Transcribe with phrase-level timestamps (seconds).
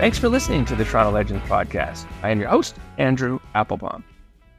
[0.00, 2.06] Thanks for listening to the Toronto Legends podcast.
[2.22, 4.02] I am your host, Andrew Applebaum.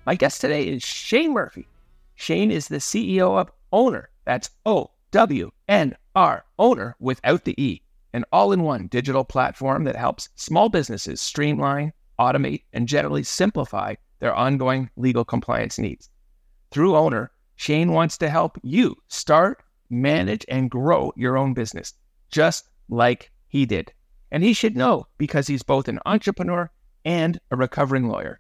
[0.06, 1.68] My guest today is Shane Murphy.
[2.14, 4.06] Shane is the CEO of Ownr.
[4.24, 7.82] That's O W N R, Owner without the E,
[8.14, 13.96] an all in one digital platform that helps small businesses streamline, automate, and generally simplify
[14.20, 16.12] their ongoing legal compliance needs.
[16.70, 21.96] Through Ownr, Shane wants to help you start, manage, and grow your own business,
[22.30, 23.92] just like he did.
[24.32, 26.72] And he should know because he's both an entrepreneur
[27.04, 28.40] and a recovering lawyer.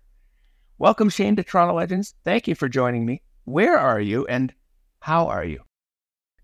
[0.78, 2.16] Welcome, Shane, to Toronto Legends.
[2.24, 3.22] Thank you for joining me.
[3.46, 4.54] Where are you and
[5.00, 5.62] how are you?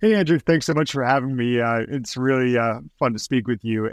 [0.01, 0.37] Hey, Andrew.
[0.37, 1.59] Thanks so much for having me.
[1.59, 3.91] Uh, it's really uh, fun to speak with you.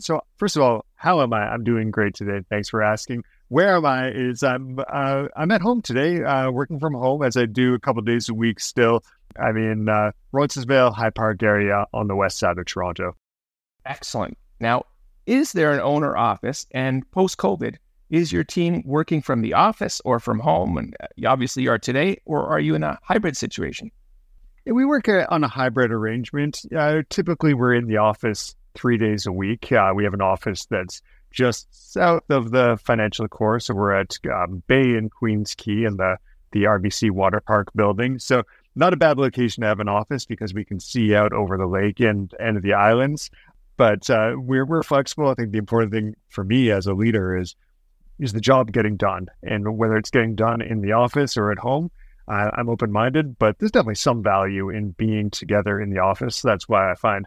[0.00, 1.48] So, first of all, how am I?
[1.48, 2.40] I'm doing great today.
[2.50, 3.22] Thanks for asking.
[3.48, 4.10] Where am I?
[4.10, 7.78] Is I'm uh, I'm at home today, uh, working from home as I do a
[7.78, 8.58] couple days a week.
[8.58, 9.04] Still,
[9.38, 13.14] I'm in uh, Roncesvalles, High Park area on the west side of Toronto.
[13.84, 14.36] Excellent.
[14.60, 14.84] Now,
[15.26, 16.66] is there an Ownr office?
[16.70, 17.76] And post COVID,
[18.10, 20.78] is your team working from the office or from home?
[20.78, 23.90] And uh, obviously, you are today, or are you in a hybrid situation?
[24.64, 26.62] Yeah, we work uh, on a hybrid arrangement.
[26.76, 29.72] Uh, typically, we're in the office three days a week.
[29.72, 31.02] Uh, we have an office that's
[31.32, 33.60] just south of the financial core.
[33.60, 36.16] So we're at um, Bay and Queens Quay in the,
[36.52, 38.18] the RBC Water Park building.
[38.18, 38.44] So
[38.74, 41.66] not a bad location to have an office because we can see out over the
[41.66, 43.30] lake and, and the islands
[43.76, 45.28] but uh, we're we're flexible.
[45.28, 47.54] I think the important thing for me as a leader is
[48.18, 51.58] is the job getting done, and whether it's getting done in the office or at
[51.58, 51.90] home,
[52.28, 53.38] I'm open minded.
[53.38, 56.42] But there's definitely some value in being together in the office.
[56.42, 57.26] That's why I find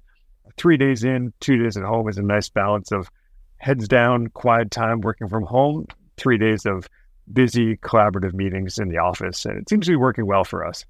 [0.58, 3.10] three days in, two days at home is a nice balance of
[3.58, 5.86] heads down, quiet time working from home,
[6.18, 6.88] three days of
[7.32, 10.86] busy collaborative meetings in the office, and it seems to be working well for us.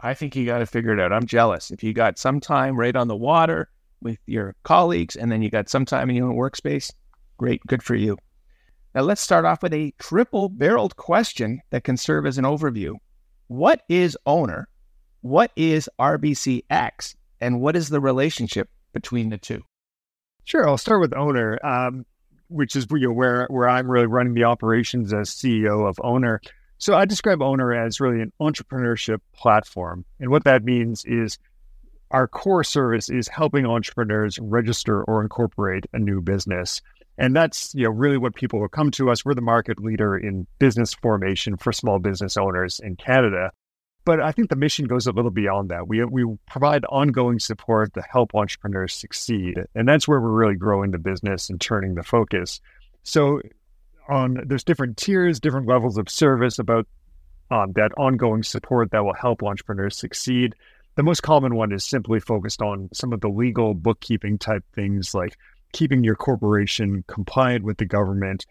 [0.00, 1.12] I think you got to figure it out.
[1.12, 1.70] I'm jealous.
[1.70, 3.70] If you got some time right on the water
[4.04, 6.92] with your colleagues, and then you got some time in your own workspace.
[7.38, 8.16] Great, good for you.
[8.94, 12.94] Now let's start off with a triple barreled question that can serve as an overview.
[13.48, 14.66] What is Ownr?
[15.22, 17.16] What is RBCX?
[17.40, 19.62] And what is the relationship between the two?
[20.44, 22.06] Sure, I'll start with Ownr, um,
[22.48, 26.38] which is you know, where where I'm really running the operations as CEO of Ownr.
[26.78, 31.38] So I describe Ownr as really an entrepreneurship platform, and what that means is
[32.10, 36.80] our core service is helping entrepreneurs register or incorporate a new business.
[37.16, 39.24] And that's you know really what people will come to us.
[39.24, 43.52] We're the market leader in business formation for small business owners in Canada.
[44.04, 45.88] But I think the mission goes a little beyond that.
[45.88, 49.58] We we provide ongoing support to help entrepreneurs succeed.
[49.74, 52.60] And that's where we're really growing the business and turning the focus.
[53.04, 53.40] So
[54.08, 56.86] on there's different tiers, different levels of service about
[57.50, 60.54] um, that ongoing support that will help entrepreneurs succeed.
[60.96, 65.14] The most common one is simply focused on some of the legal bookkeeping type things
[65.14, 65.36] like
[65.72, 68.46] keeping your corporation compliant with the government,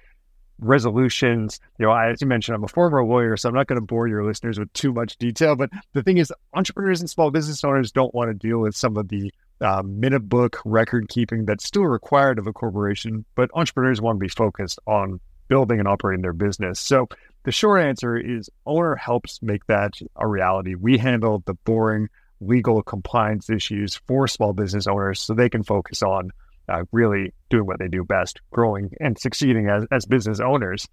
[0.59, 1.59] resolutions.
[1.79, 4.09] You know, as you mentioned, I'm a former lawyer, so I'm not going to bore
[4.09, 5.55] your listeners with too much detail.
[5.55, 8.97] But the thing is, entrepreneurs and small business owners don't want to deal with some
[8.97, 14.01] of the uh, minute book record keeping that's still required of a corporation, but entrepreneurs
[14.01, 16.79] want to be focused on building and operating their business.
[16.79, 17.07] So
[17.44, 20.75] the short answer is Ownr helps make that a reality.
[20.75, 22.09] We handle the boring
[22.48, 26.31] legal compliance issues for small business owners so they can focus on
[26.69, 30.88] uh, really doing what they do best, growing and succeeding as, as business owners.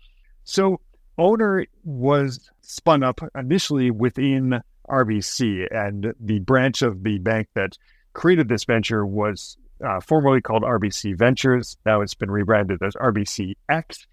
[0.44, 0.80] So,
[1.18, 7.76] Ownr was spun up initially within RBC, and the branch of the bank that
[8.14, 9.56] created this venture was
[9.86, 11.76] uh, formerly called RBC Ventures.
[11.84, 14.06] Now it's been rebranded as RBCX,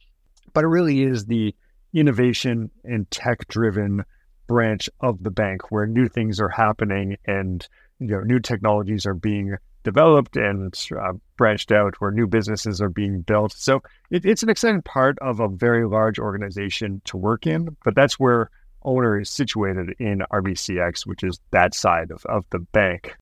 [0.54, 1.56] but it really is the
[1.94, 4.04] innovation and tech driven
[4.48, 7.68] branch of the bank where new things are happening and
[8.00, 9.58] you know new technologies are being
[9.88, 13.54] developed and uh, branched out, where new businesses are being built.
[13.54, 17.96] So it, it's an exciting part of a very large organization to work in, but
[17.96, 18.50] that's where
[18.84, 23.16] Ownr is situated in RBCX, which is that side of, of the bank.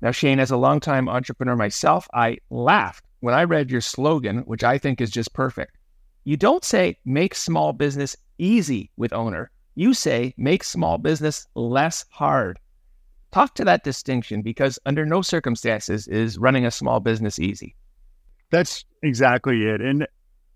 [0.00, 4.64] Now, Shane, as a longtime entrepreneur myself, I laughed when I read your slogan, which
[4.64, 5.76] I think is just perfect.
[6.24, 9.46] You don't say make small business easy with Ownr.
[9.78, 12.58] You say make small business less hard.
[13.30, 17.76] Talk to that distinction because under no circumstances is running a small business easy.
[18.50, 19.80] That's exactly it.
[19.80, 20.08] And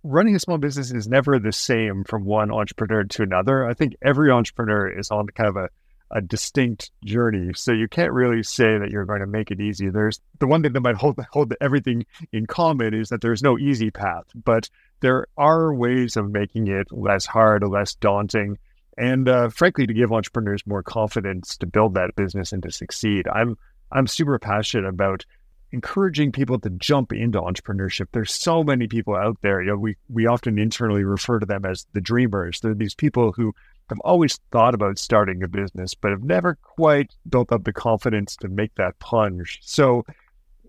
[0.03, 3.65] running a small business is never the same from one entrepreneur to another.
[3.65, 5.69] I think every entrepreneur is on kind of a,
[6.11, 7.53] a distinct journey.
[7.55, 9.89] So you can't really say that you're going to make it easy.
[9.89, 13.57] There's the one thing that might hold hold everything in common is that there's no
[13.57, 18.59] easy path, but there are ways of making it less hard less daunting
[18.99, 23.27] and uh, frankly, to give entrepreneurs more confidence to build that business and to succeed.
[23.29, 23.57] I'm
[23.91, 25.25] I'm super passionate about
[25.73, 28.09] encouraging people to jump into entrepreneurship.
[28.13, 29.63] There's so many people out there.
[29.63, 32.61] You know, we we often internally refer to them as the dreamers.
[32.61, 33.55] They're these people who
[33.89, 38.37] have always thought about starting a business, but have never quite built up the confidence
[38.37, 39.59] to make that plunge.
[39.63, 40.05] So,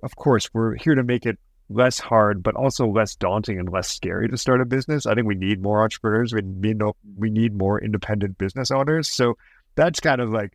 [0.02, 1.38] of course, we're here to make it
[1.74, 5.06] less hard, but also less daunting and less scary to start a business.
[5.06, 6.34] I think we need more entrepreneurs.
[6.34, 6.82] We need
[7.18, 9.08] we need more independent business owners.
[9.08, 9.38] So
[9.76, 10.54] that's kind of like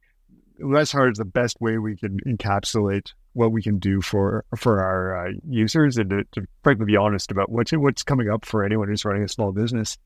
[0.61, 4.81] less hard is the best way we can encapsulate what we can do for for
[4.81, 8.65] our uh, users and to, to frankly be honest about what's what's coming up for
[8.65, 9.99] anyone who's running a small business.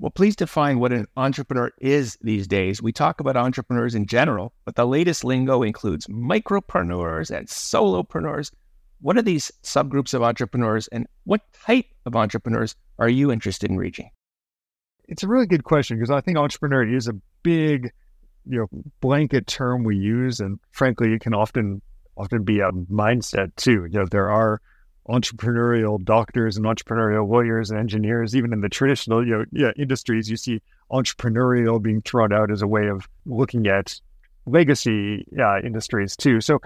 [0.00, 2.80] Well, please define what an entrepreneur is these days.
[2.80, 8.52] We talk about entrepreneurs in general, but the latest lingo includes micropreneurs and solopreneurs.
[9.00, 13.76] What are these subgroups of entrepreneurs and what type of entrepreneurs are you interested in
[13.76, 14.10] reaching?
[15.06, 17.92] It's a really good question because I think entrepreneur is a big,
[18.46, 21.80] you know, blanket term we use, and frankly, it can often
[22.16, 23.86] often be a mindset too.
[23.90, 24.60] You know, there are
[25.08, 30.28] entrepreneurial doctors and entrepreneurial lawyers and engineers, even in the traditional you know yeah, industries,
[30.28, 30.60] you see
[30.90, 34.00] entrepreneurial being thrown out as a way of looking at
[34.46, 36.40] legacy uh, industries too.
[36.40, 36.60] So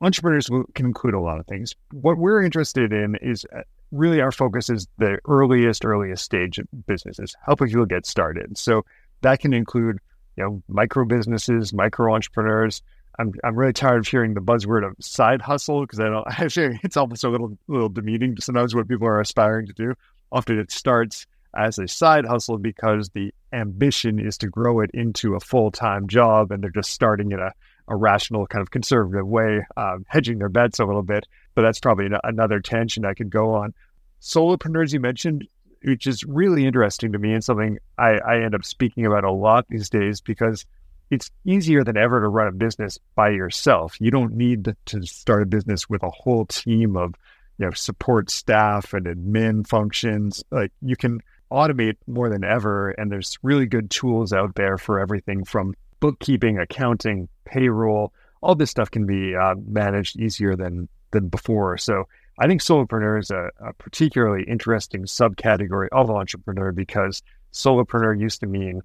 [0.00, 1.74] entrepreneurs can include a lot of things.
[1.92, 3.62] What we're interested in is uh,
[3.92, 8.56] really our focus is the earliest, earliest stage of businesses, helping people get started.
[8.58, 8.84] So
[9.22, 9.98] that can include,
[10.36, 12.82] you know, micro businesses, micro entrepreneurs.
[13.18, 16.78] I'm I'm really tired of hearing the buzzword of side hustle because I don't actually
[16.82, 19.94] it's almost a little little demeaning sometimes what people are aspiring to do.
[20.32, 21.26] Often it starts
[21.56, 26.06] as a side hustle because the ambition is to grow it into a full time
[26.06, 27.52] job and they're just starting in a
[27.88, 31.26] a rational, kind of conservative way, um, hedging their bets a little bit.
[31.54, 33.74] But that's probably an- another tension I could go on.
[34.20, 35.46] Solopreneurs, you mentioned,
[35.82, 39.30] which is really interesting to me and something I, I end up speaking about a
[39.30, 40.64] lot these days because
[41.10, 44.00] it's easier than ever to run a business by yourself.
[44.00, 47.14] You don't need to start a business with a whole team of
[47.58, 50.42] you know support staff and admin functions.
[50.50, 54.98] Like you can automate more than ever, and there's really good tools out there for
[54.98, 58.12] everything from bookkeeping, accounting, payroll,
[58.42, 61.78] all this stuff can be uh, managed easier than than before.
[61.78, 62.08] So
[62.38, 67.22] I think solopreneur is a, a, particularly interesting subcategory of entrepreneur because
[67.52, 68.82] solopreneur used to mean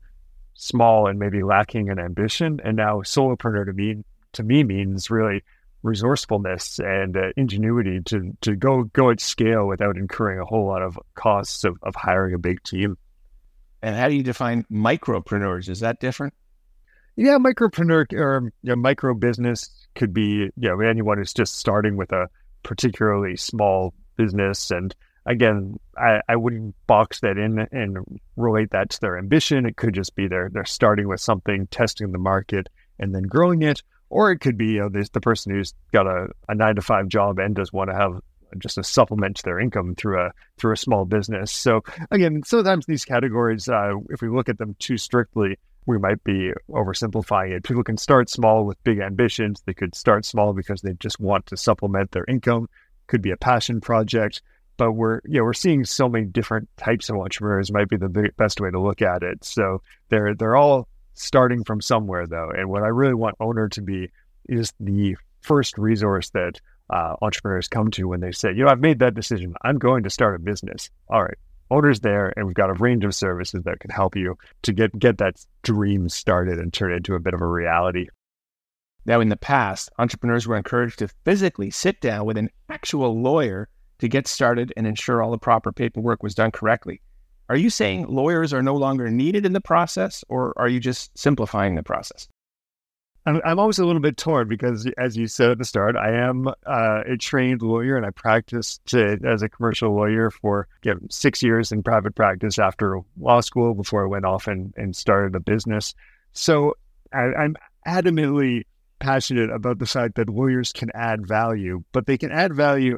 [0.53, 4.03] small and maybe lacking in ambition, and now solopreneur to me
[4.33, 5.43] to me means really
[5.83, 10.81] resourcefulness and uh, ingenuity to to go go at scale without incurring a whole lot
[10.81, 12.97] of costs of, of hiring a big team.
[13.81, 15.67] And how do you define micropreneurs?
[15.67, 16.33] Is that different?
[17.15, 21.97] Yeah, micropreneur or you know, micro business could be you know anyone who's just starting
[21.97, 22.29] with a
[22.63, 24.71] particularly small business.
[24.71, 29.65] And again, I, I wouldn't box that in and relate that to their ambition.
[29.65, 33.61] It could just be they're they're starting with something, testing the market, and then growing
[33.61, 33.81] it.
[34.09, 36.81] Or it could be you know, this, the person who's got a, a nine to
[36.81, 38.19] five job and does want to have
[38.57, 41.51] just a supplement to their income through a through a small business.
[41.51, 46.23] So again, sometimes these categories, uh, if we look at them too strictly, we might
[46.23, 47.63] be oversimplifying it.
[47.63, 49.61] People can start small with big ambitions.
[49.65, 52.69] They could start small because they just want to supplement their income.
[53.07, 54.41] Could be a passion project.
[54.77, 57.71] But we're you know we're seeing so many different types of entrepreneurs.
[57.71, 59.43] Might be the best way to look at it.
[59.43, 62.49] So they're they're all starting from somewhere though.
[62.49, 64.09] And what I really want Ownr to be
[64.47, 66.59] is the first resource that
[66.89, 69.55] uh, entrepreneurs come to when they say, you know, I've made that decision.
[69.61, 70.89] I'm going to start a business.
[71.07, 71.37] All right,
[71.71, 74.97] Ownr's there, and we've got a range of services that can help you to get
[74.99, 78.07] get that dream started and turn it into a bit of a reality.
[79.05, 83.69] Now, in the past, entrepreneurs were encouraged to physically sit down with an actual lawyer
[83.99, 87.01] to get started and ensure all the proper paperwork was done correctly.
[87.49, 91.17] Are you saying lawyers are no longer needed in the process, or are you just
[91.17, 92.27] simplifying the process?
[93.25, 96.47] I'm, always a little bit torn because, as you said at the start, I am
[96.47, 101.43] uh, a trained lawyer and I practiced as a commercial lawyer for you know, six
[101.43, 105.39] years in private practice after law school before I went off and, and started a
[105.39, 105.93] business.
[106.33, 106.75] So
[107.13, 107.55] I, I'm
[107.87, 108.63] adamantly
[108.99, 112.97] passionate about the fact that lawyers can add value, but they can add value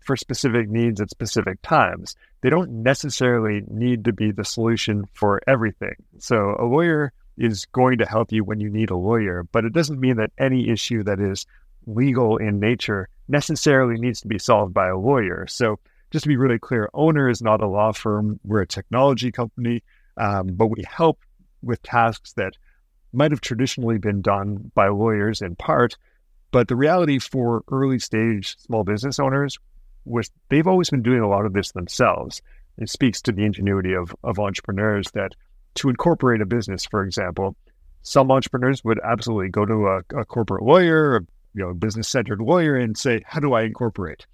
[0.00, 2.16] for specific needs at specific times.
[2.40, 5.96] They don't necessarily need to be the solution for everything.
[6.18, 9.72] So a lawyer is going to help you when you need a lawyer, but it
[9.72, 11.46] doesn't mean that any issue that is
[11.86, 15.46] legal in nature necessarily needs to be solved by a lawyer.
[15.48, 15.78] So,
[16.10, 18.40] just to be really clear, Ownr is not a law firm.
[18.42, 19.82] We're a technology company,
[20.16, 21.20] um, but we help
[21.62, 22.54] with tasks that
[23.12, 25.96] might have traditionally been done by lawyers in part.
[26.50, 29.58] But the reality for early stage small business owners
[30.04, 32.40] was they've always been doing a lot of this themselves.
[32.78, 35.34] It speaks to the ingenuity of, of entrepreneurs that
[35.74, 37.56] to incorporate a business, for example,
[38.02, 41.20] some entrepreneurs would absolutely go to a, a corporate lawyer, a
[41.54, 44.26] you know, business centered lawyer, and say, "How do I incorporate?"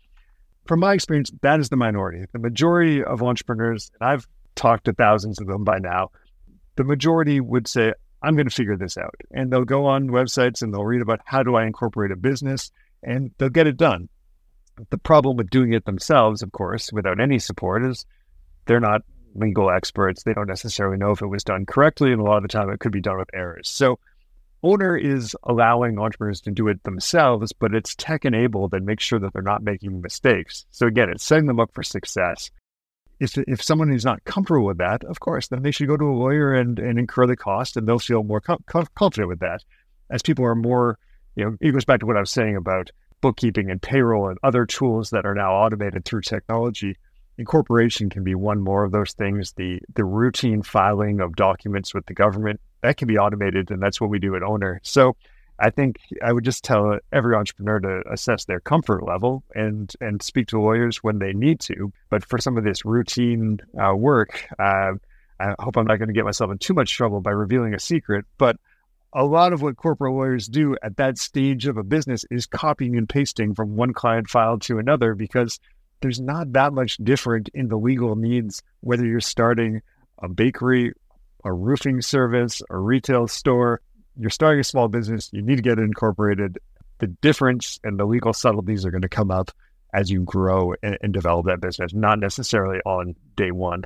[0.66, 2.24] From my experience, that is the minority.
[2.32, 6.10] The majority of entrepreneurs, and I've talked to thousands of them by now,
[6.76, 10.62] the majority would say, "I'm going to figure this out," and they'll go on websites
[10.62, 12.70] and they'll read about how do I incorporate a business,
[13.02, 14.08] and they'll get it done.
[14.90, 18.06] The problem with doing it themselves, of course, without any support, is
[18.66, 19.02] they're not
[19.34, 20.22] legal experts.
[20.22, 22.70] They don't necessarily know if it was done correctly, and a lot of the time
[22.70, 23.68] it could be done with errors.
[23.68, 23.98] So,
[24.64, 29.18] Ownr is allowing entrepreneurs to do it themselves, but it's tech enabled and makes sure
[29.18, 30.64] that they're not making mistakes.
[30.70, 32.50] So again, it's setting them up for success.
[33.20, 36.08] If, if someone is not comfortable with that, of course, then they should go to
[36.08, 38.64] a lawyer and, and incur the cost, and they'll feel more com-
[38.94, 39.62] confident with that.
[40.10, 40.98] As people are more,
[41.36, 44.38] you know, it goes back to what I was saying about bookkeeping and payroll and
[44.42, 46.96] other tools that are now automated through technology
[47.38, 49.52] incorporation can be one more of those things.
[49.52, 54.00] The the routine filing of documents with the government that can be automated, and that's
[54.00, 54.78] what we do at Ownr.
[54.82, 55.16] So
[55.58, 60.22] I think I would just tell every entrepreneur to assess their comfort level and and
[60.22, 61.92] speak to lawyers when they need to.
[62.10, 64.92] But for some of this routine uh, work, uh,
[65.40, 67.80] I hope I'm not going to get myself in too much trouble by revealing a
[67.80, 68.56] secret, but
[69.12, 72.96] a lot of what corporate lawyers do at that stage of a business is copying
[72.96, 75.60] and pasting from one client file to another because
[76.00, 79.80] there's not that much different in the legal needs, whether you're starting
[80.22, 80.92] a bakery,
[81.44, 83.80] a roofing service, a retail store,
[84.16, 86.58] you're starting a small business, you need to get it incorporated.
[86.98, 89.50] The difference and the legal subtleties are going to come up
[89.92, 93.84] as you grow and, and develop that business, not necessarily on day one.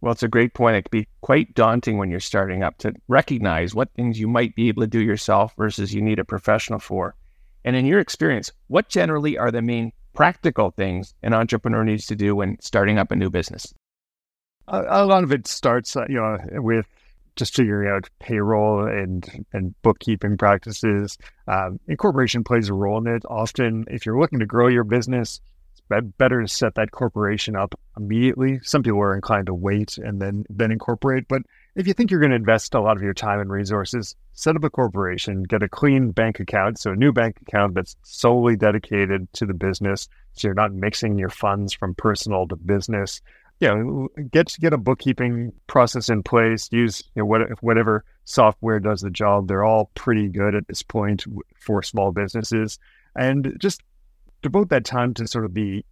[0.00, 0.76] Well, it's a great point.
[0.76, 4.54] It can be quite daunting when you're starting up to recognize what things you might
[4.54, 7.14] be able to do yourself versus you need a professional for.
[7.64, 12.16] And in your experience, what generally are the main practical things an entrepreneur needs to
[12.16, 13.72] do when starting up a new business?
[14.68, 16.86] A, a lot of it starts, uh, you know, with
[17.36, 21.16] just figuring out payroll and and bookkeeping practices.
[21.48, 23.22] Um, incorporation plays a role in it.
[23.28, 25.40] Often, if you're looking to grow your business,
[25.72, 28.60] it's better to set that corporation up immediately.
[28.62, 31.42] Some people are inclined to wait and then then incorporate, but
[31.74, 34.56] if you think you're going to invest a lot of your time and resources, set
[34.56, 36.78] up a corporation, get a clean bank account.
[36.78, 40.08] So, a new bank account that's solely dedicated to the business.
[40.32, 43.20] So, you're not mixing your funds from personal to business.
[43.60, 46.68] You know, get get a bookkeeping process in place.
[46.72, 49.48] Use you know, what, whatever software does the job.
[49.48, 51.24] They're all pretty good at this point
[51.58, 52.78] for small businesses,
[53.14, 53.82] and just
[54.42, 55.84] devote that time to sort of be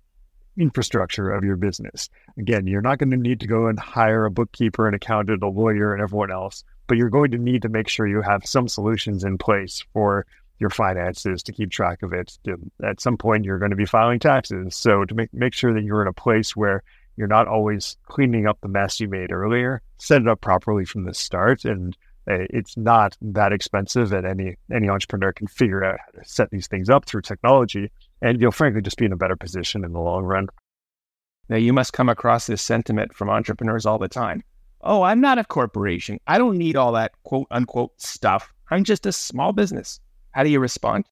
[0.59, 2.09] infrastructure of your business.
[2.37, 5.49] Again, you're not going to need to go and hire a bookkeeper, an accountant, a
[5.49, 8.69] lawyer, and everyone else, but you're going to need to make sure you have some
[8.69, 10.27] solutions in place for
[10.59, 12.37] your finances to keep track of it.
[12.83, 14.75] At some point, you're going to be filing taxes.
[14.75, 16.83] So to make, make sure that you're in a place where
[17.17, 21.05] you're not always cleaning up the mess you made earlier, set it up properly from
[21.05, 21.65] the start.
[21.65, 21.97] And
[22.29, 26.51] uh, it's not that expensive and any, any entrepreneur can figure out how to set
[26.51, 27.91] these things up through technology
[28.23, 30.49] and you'll frankly just be in a better position in the long run.
[31.49, 34.43] Now, you must come across this sentiment from entrepreneurs all the time.
[34.81, 36.21] Oh, I'm not a corporation.
[36.27, 38.53] I don't need all that quote unquote stuff.
[38.71, 39.99] I'm just a small business.
[40.33, 41.07] How do you respond?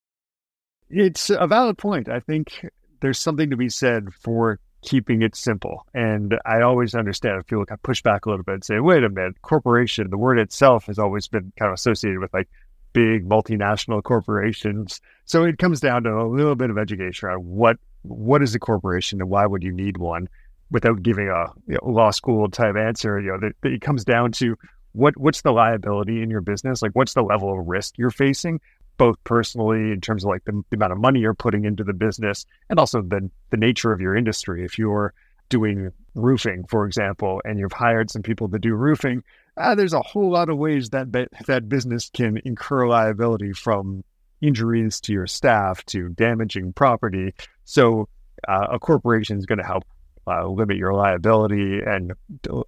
[0.89, 2.09] It's a valid point.
[2.09, 2.67] I think
[3.01, 5.85] there's something to be said for keeping it simple.
[5.95, 8.79] And I always understand if people kind of push back a little bit and say,
[8.79, 12.49] wait a minute, corporation, the word itself has always been kind of associated with like
[12.97, 15.03] big multinational corporations.
[15.26, 18.59] So it comes down to a little bit of education on what what is a
[18.59, 20.31] corporation and why would you need one,
[20.71, 23.21] without giving a you know, law school type answer.
[23.21, 24.57] You know, that, that it comes down to
[24.93, 28.62] what what's the liability in your business, like what's the level of risk you're facing,
[28.97, 31.93] both personally in terms of like the, the amount of money you're putting into the
[31.93, 34.65] business, and also the the nature of your industry.
[34.65, 35.12] If you're
[35.49, 39.23] doing roofing, for example, and you've hired some people to do roofing,
[39.57, 41.12] uh, there's a whole lot of ways that
[41.47, 44.05] that business can incur liability from
[44.41, 47.35] injuries to your staff to damaging property.
[47.65, 48.09] So
[48.47, 49.85] uh, a corporation is going to help
[50.26, 52.12] uh, limit your liability and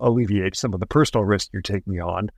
[0.01, 2.31] alleviate some of the personal risk you're taking on.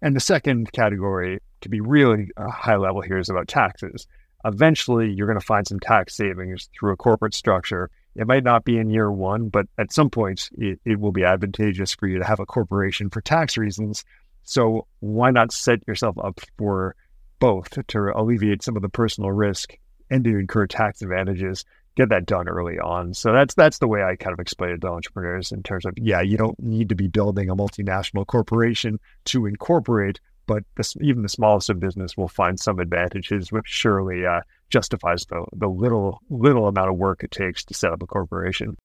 [0.00, 4.06] And the second category, to be really uh, high level here, is about taxes.
[4.44, 7.90] Eventually, you're going to find some tax savings through a corporate structure.
[8.18, 11.24] It might not be in year one, but at some point, it, it will be
[11.24, 14.04] advantageous for you to have a corporation for tax reasons.
[14.42, 16.96] So, why not set yourself up for
[17.38, 19.78] both to alleviate some of the personal risk
[20.10, 21.64] and to incur tax advantages
[21.98, 23.12] get that done early on.
[23.12, 25.94] So that's that's the way I kind of explain it to entrepreneurs in terms of
[25.98, 31.22] yeah, you don't need to be building a multinational corporation to incorporate, but this, even
[31.22, 36.20] the smallest of business will find some advantages, which surely uh, justifies the the little
[36.28, 38.76] little amount of work it takes to set up a corporation.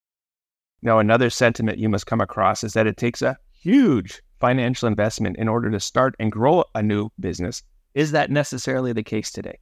[0.81, 5.37] Now, another sentiment you must come across is that it takes a huge financial investment
[5.37, 7.63] in order to start and grow a new business.
[7.93, 9.59] Is that necessarily the case today?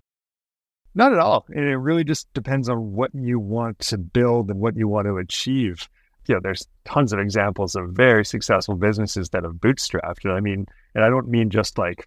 [0.96, 1.46] Not at all.
[1.50, 5.06] And it really just depends on what you want to build and what you want
[5.06, 5.88] to achieve.
[6.28, 10.24] You know, there's tons of examples of very successful businesses that have bootstrapped.
[10.24, 12.06] And I mean, and I don't mean just like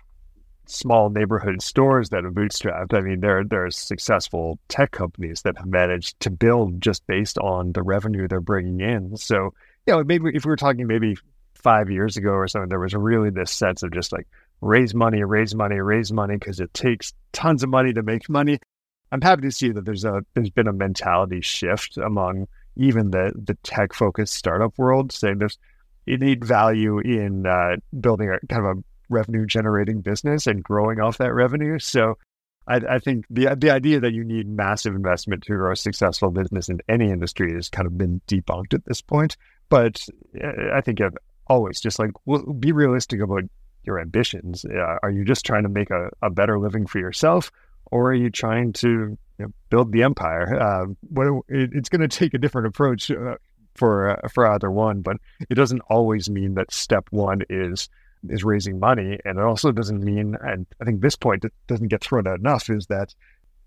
[0.67, 2.95] small neighborhood stores that have bootstrapped.
[2.95, 7.73] I mean, there there's successful tech companies that have managed to build just based on
[7.73, 9.17] the revenue they're bringing in.
[9.17, 9.55] So,
[9.87, 11.17] you know, maybe if we were talking maybe
[11.55, 14.27] five years ago or something, there was really this sense of just like
[14.61, 18.59] raise money, raise money, raise money because it takes tons of money to make money.
[19.13, 23.33] I'm happy to see that there's a there's been a mentality shift among even the
[23.35, 25.59] the tech focused startup world, saying there's
[26.07, 31.01] you need value in uh, building a kind of a revenue generating business and growing
[31.01, 31.79] off that revenue.
[31.79, 32.17] So
[32.67, 36.31] I, I, think the the idea that you need massive investment to grow a successful
[36.31, 39.37] business in any industry has kind of been debunked at this point.
[39.69, 40.01] But
[40.43, 43.43] uh, I think I've always just like well, be realistic about
[43.85, 44.65] your ambitions.
[44.65, 47.51] Uh, are you just trying to make a, a better living for yourself,
[47.91, 50.59] or are you trying to you know, build the empire?
[50.61, 53.37] Uh, what it, it's going to take a different approach uh,
[53.75, 55.19] for uh, for either one, but
[55.51, 57.89] it doesn't always mean that step one is
[58.29, 62.03] is raising money, and it also doesn't mean, and I think this point doesn't get
[62.03, 63.15] thrown out enough, is that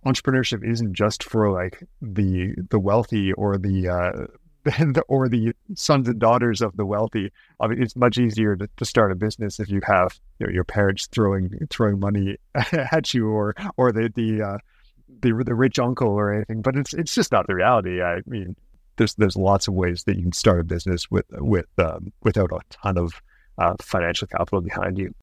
[0.05, 4.27] entrepreneurship isn't just for like the the wealthy or the uh,
[5.07, 7.31] or the sons and daughters of the wealthy.
[7.59, 10.53] I mean, it's much easier to, to start a business if you have you know,
[10.53, 12.37] your parents throwing throwing money
[12.71, 14.57] at you, or or the the, uh,
[15.21, 16.61] the the rich uncle or anything.
[16.61, 18.01] But it's it's just not the reality.
[18.01, 18.55] I mean,
[18.97, 22.51] there's there's lots of ways that you can start a business with with um, without
[22.51, 23.21] a ton of
[23.57, 25.13] uh, financial capital behind you.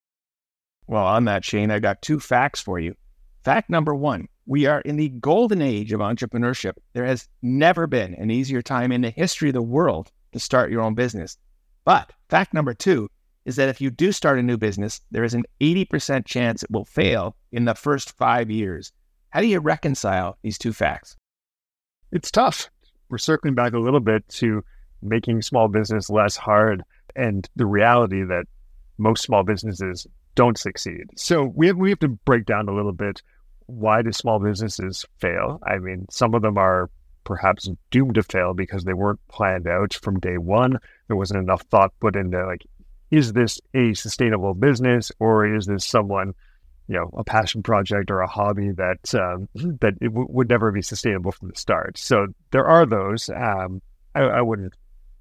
[0.87, 2.94] Well, on that, Shane, I got two facts for you.
[3.42, 6.73] Fact number one we are in the golden age of entrepreneurship.
[6.92, 10.70] There has never been an easier time in the history of the world to start
[10.70, 11.38] your own business.
[11.85, 13.09] But fact number two
[13.44, 16.70] is that if you do start a new business, there is an 80% chance it
[16.70, 18.92] will fail in the first five years.
[19.31, 21.16] How do you reconcile these two facts?
[22.12, 22.70] It's tough.
[23.09, 24.64] We're circling back a little bit to
[25.03, 26.83] making small business less hard
[27.16, 28.46] and the reality that
[28.98, 31.05] most small businesses don't succeed.
[31.16, 33.22] So we have, we have to break down a little bit
[33.66, 35.61] why do small businesses fail?
[35.66, 36.90] I mean, some of them are
[37.24, 40.79] perhaps doomed to fail because they weren't planned out from day one.
[41.09, 42.66] There wasn't enough thought put into like,
[43.11, 46.35] is this a sustainable business or is this someone,
[46.88, 49.48] you know, a passion project or a hobby that um,
[49.81, 51.96] that it w- would never be sustainable from the start?
[51.96, 53.31] So there are those.
[53.31, 53.81] Um,
[54.14, 54.74] I, I wouldn't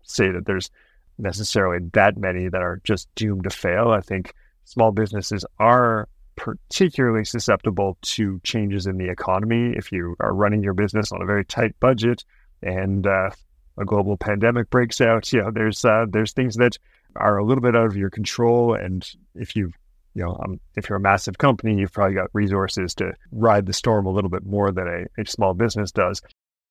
[0.04, 0.70] say that there's
[1.18, 3.90] necessarily that many that are just doomed to fail.
[3.90, 4.34] I think
[4.66, 9.74] small businesses are particularly susceptible to changes in the economy.
[9.76, 12.24] If you are running your business on a very tight budget
[12.62, 13.30] and uh,
[13.78, 16.78] a global pandemic breaks out, you know, there's uh, there's things that
[17.16, 18.74] are a little bit out of your control.
[18.74, 19.72] And if you
[20.16, 23.74] you know, um, if you're a massive company, you've probably got resources to ride the
[23.74, 26.22] storm a little bit more than a, a small business does.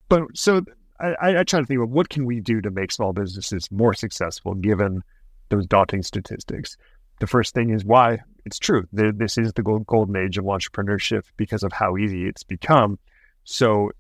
[0.09, 0.63] But so
[1.03, 3.95] I, I try to think of what can we do to make small businesses more
[3.95, 5.03] successful given
[5.49, 6.77] those daunting statistics.
[7.21, 8.87] The first thing is why it's true.
[8.93, 12.99] This is the golden age of entrepreneurship because of how easy it's become.
[13.45, 13.91] So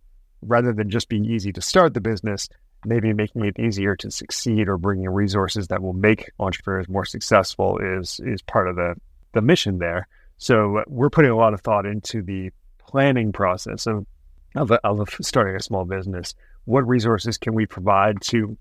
[0.40, 2.48] rather than just being easy to start the business,
[2.84, 7.78] maybe making it easier to succeed or bringing resources that will make entrepreneurs more successful
[7.78, 8.96] is is part of the
[9.32, 10.08] the mission there.
[10.38, 14.06] So we're putting a lot of thought into the planning process of
[14.54, 16.34] of, of starting a small business.
[16.64, 18.56] What resources can we provide to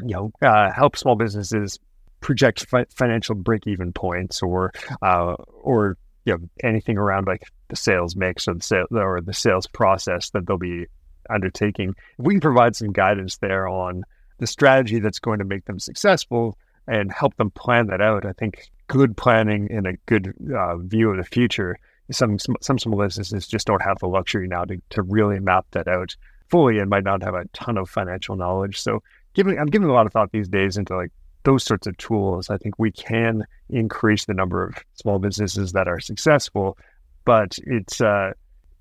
[0.00, 1.78] you know uh, help small businesses
[2.20, 7.76] project fi- financial break even points or uh, or you know anything around like the
[7.76, 10.86] sales mix or the sale or the sales process that they'll be
[11.30, 11.94] undertaking.
[12.18, 14.04] If we can provide some guidance there on
[14.38, 18.26] the strategy that's going to make them successful and help them plan that out.
[18.26, 21.78] I think good planning and a good uh, view of the future.
[22.10, 25.88] Some some small businesses just don't have the luxury now to, to really map that
[25.88, 26.14] out
[26.48, 28.80] fully and might not have a ton of financial knowledge.
[28.80, 29.02] So
[29.34, 31.10] giving I'm giving a lot of thought these days into like
[31.44, 32.50] those sorts of tools.
[32.50, 36.78] I think we can increase the number of small businesses that are successful,
[37.24, 38.32] but it's uh,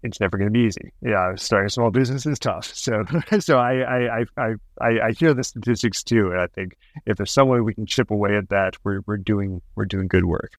[0.04, 0.91] it's never going to be easy.
[1.02, 2.73] Yeah, starting a small business is tough.
[2.84, 3.06] So,
[3.39, 7.32] so I, I, I, I, I hear the statistics too, and I think if there's
[7.32, 10.52] some way we can chip away at that, we're, we're doing, we're doing good work.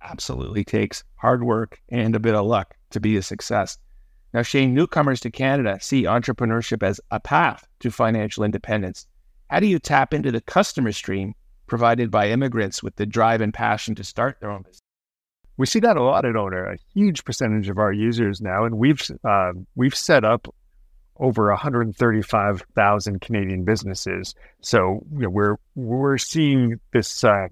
[0.00, 3.78] Absolutely takes hard work and a bit of luck to be a success.
[4.34, 9.06] Now, Shane, newcomers to Canada see entrepreneurship as a path to financial independence.
[9.48, 11.34] How do you tap into the customer stream
[11.66, 14.80] provided by immigrants with the drive and passion to start their own business?
[15.56, 16.74] we see that a lot at Ownr.
[16.74, 20.52] A huge percentage of our users now, and we've uh, we've set up
[21.18, 24.34] over 135,000 Canadian businesses.
[24.60, 27.48] So you know, we're we're seeing this uh,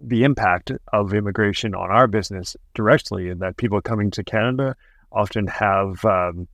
[0.00, 4.74] the impact of immigration on our business directly, in that people coming to Canada
[5.12, 6.48] often have um,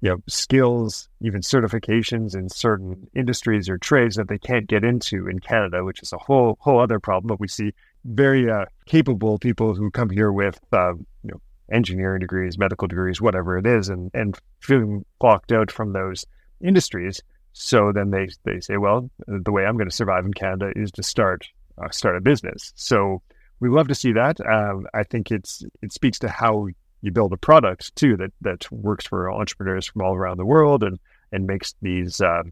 [0.00, 5.28] you know skills, even certifications in certain industries or trades that they can't get into
[5.28, 7.28] in Canada, which is a whole whole other problem.
[7.28, 7.72] But we see
[8.04, 11.40] very uh, capable people who come here with uh, you know
[11.72, 16.24] engineering degrees, medical degrees, whatever it is, and and feeling blocked out from those
[16.60, 17.22] industries.
[17.52, 20.92] So then they they say, well, the way I'm going to survive in Canada is
[20.92, 21.48] to start
[21.82, 22.72] uh, start a business.
[22.76, 23.22] So
[23.60, 24.40] we love to see that.
[24.46, 26.68] Um, I think it's it speaks to how
[27.06, 30.82] you build a product too that that works for entrepreneurs from all around the world
[30.82, 30.98] and
[31.32, 32.42] and makes these uh,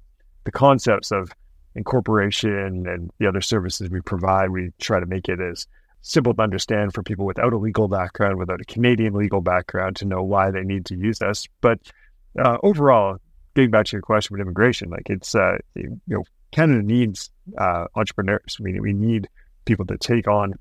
[0.44, 1.30] the concepts of
[1.74, 5.66] incorporation and the other services we provide, we try to make it as
[6.02, 10.04] simple to understand for people without a legal background, without a Canadian legal background, to
[10.04, 11.48] know why they need to use us.
[11.60, 11.80] But
[12.38, 13.18] uh, overall,
[13.54, 17.86] getting back to your question with immigration, like it's uh, you know Canada needs uh,
[17.96, 18.58] entrepreneurs.
[18.60, 19.28] We we need
[19.64, 20.54] people to take on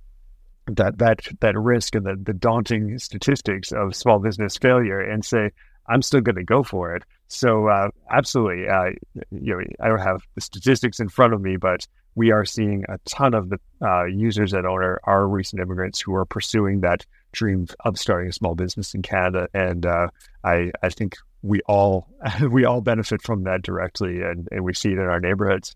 [0.67, 5.51] that that that risk and the, the daunting statistics of small business failure and say,
[5.87, 7.03] I'm still going to go for it.
[7.27, 8.91] So uh, absolutely, uh,
[9.31, 12.85] you know, I don't have the statistics in front of me, but we are seeing
[12.89, 17.05] a ton of the uh, users at Ownr are recent immigrants who are pursuing that
[17.31, 20.07] dream of starting a small business in Canada, and uh,
[20.43, 22.07] I I think we all
[22.49, 25.75] we all benefit from that directly, and, and we see it in our neighborhoods.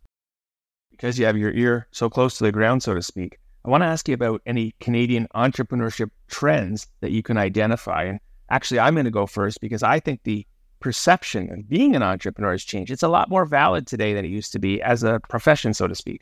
[0.92, 3.82] Because you have your ear so close to the ground, so to speak, I want
[3.82, 8.04] to ask you about any Canadian entrepreneurship trends that you can identify.
[8.04, 10.46] And actually, I'm going to go first because I think the
[10.80, 12.92] perception of being an entrepreneur has changed.
[12.92, 15.88] It's a lot more valid today than it used to be as a profession, so
[15.88, 16.22] to speak.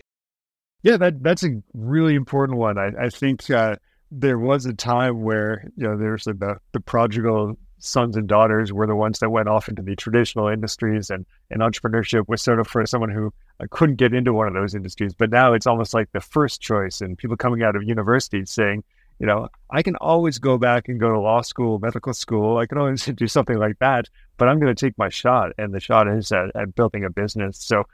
[0.84, 2.78] Yeah, that that's a really important one.
[2.78, 3.76] I, I think uh,
[4.12, 8.88] there was a time where you know there's the the prodigal sons and daughters were
[8.88, 12.68] the ones that went off into the traditional industries, and and entrepreneurship was sort of
[12.68, 15.14] for someone who uh, couldn't get into one of those industries.
[15.14, 18.84] But now it's almost like the first choice, and people coming out of universities saying,
[19.20, 22.58] you know, I can always go back and go to law school, medical school.
[22.58, 25.52] I can always do something like that, but I'm going to take my shot.
[25.58, 27.58] And the shot is at, at, building a business.
[27.58, 27.86] So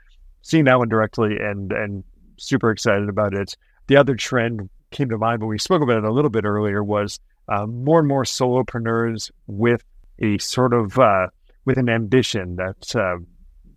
[0.42, 2.04] seeing that one directly and, and
[2.38, 3.56] super excited about it.
[3.86, 6.82] The other trend came to mind when we spoke about it a little bit earlier
[6.82, 7.18] was
[7.48, 9.82] uh, more and more solopreneurs with
[10.18, 11.26] a sort of, uh,
[11.64, 13.16] with an ambition that, uh,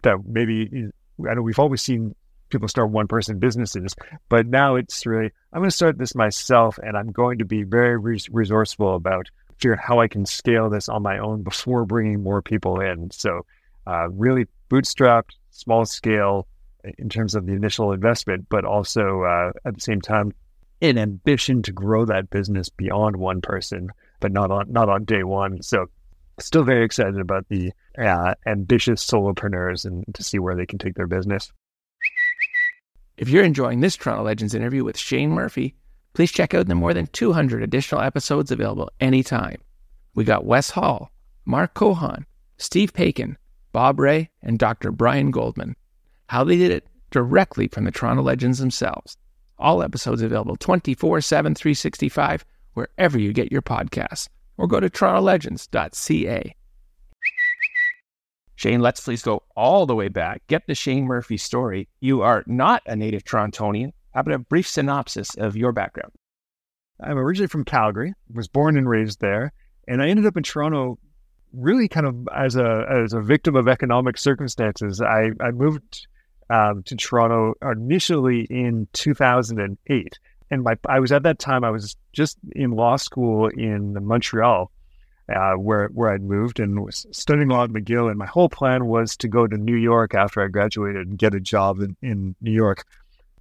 [0.01, 0.89] that maybe,
[1.30, 2.15] I know we've always seen
[2.49, 3.95] people start one person businesses.
[4.30, 7.63] But now it's really, I'm going to start this myself and I'm going to be
[7.63, 12.41] very resourceful about figuring how I can scale this on my own before bringing more
[12.41, 13.10] people in.
[13.12, 13.45] So,
[13.88, 16.47] uh, really bootstrapped, small scale
[16.97, 20.34] in terms of the initial investment, but also uh, at the same time,
[20.89, 25.24] an ambition to grow that business beyond one person, but not on not on day
[25.24, 25.62] one.
[25.62, 25.88] So,
[26.39, 30.95] still very excited about the uh, ambitious solopreneurs and to see where they can take
[30.95, 31.52] their business.
[33.17, 35.76] If you're enjoying this Toronto Legends interview with Shane Murphy,
[36.13, 39.62] please check out the more than 200 additional episodes available anytime.
[40.15, 41.12] We got Wes Hall,
[41.45, 42.26] Mark Cohon,
[42.58, 43.38] Steve Paikin,
[43.71, 44.91] Bob Rae, and Dr.
[44.91, 45.76] Brian Goldman.
[46.28, 49.17] How they did it directly from the Toronto Legends themselves.
[49.57, 56.55] All episodes available 24 7, 365, wherever you get your podcasts, or go to torontolegends.ca.
[58.57, 60.41] Shane, let's please go all the way back.
[60.47, 61.89] Get the Shane Murphy story.
[61.99, 63.91] You are not a native Torontonian.
[64.13, 66.13] How about a brief synopsis of your background?
[67.01, 69.51] I'm originally from Calgary, was born and raised there,
[69.87, 70.97] and I ended up in Toronto
[71.51, 75.01] really kind of as a as a victim of economic circumstances.
[75.01, 76.07] I, I moved
[76.49, 80.19] um, to Toronto initially in 2008.
[80.51, 84.71] And my, I was at that time, I was just in law school in Montreal
[85.34, 88.10] uh, where where I'd moved and was studying law at McGill.
[88.10, 91.34] And my whole plan was to go to New York after I graduated and get
[91.34, 92.86] a job in, in New York.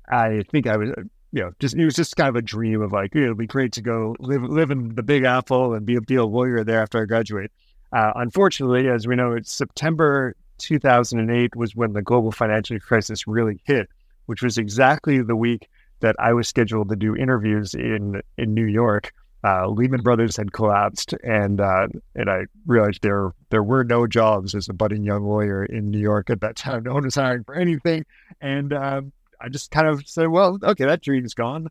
[0.08, 0.90] I think I was,
[1.32, 3.72] you know, just it was just kind of a dream of like, it'll be great
[3.72, 7.02] to go live live in the Big Apple and be, be a lawyer there after
[7.02, 7.50] I graduate.
[7.92, 13.60] Uh, unfortunately, as we know, it's September 2008 was when the global financial crisis really
[13.64, 13.88] hit,
[14.26, 15.68] which was exactly the week
[16.00, 19.12] that I was scheduled to do interviews in in New York
[19.44, 24.54] uh, Lehman Brothers had collapsed, and uh, and I realized there there were no jobs
[24.54, 26.84] as a budding young lawyer in New York at that time.
[26.84, 28.06] No one was hiring for anything,
[28.40, 29.02] and uh,
[29.42, 31.68] I just kind of said, "Well, okay, that dream's gone."